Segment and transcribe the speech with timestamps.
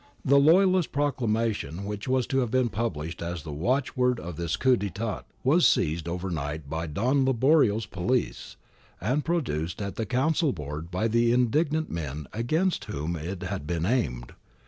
[0.25, 4.75] The loyalist proclamation which was to have been pubhshed as the watchword of this coup
[4.75, 8.55] cT^tat was seized overnight by Don Liborio's police,
[8.99, 13.85] and produced at the council board by the indignant men against whom it had been
[13.85, 14.33] aimed.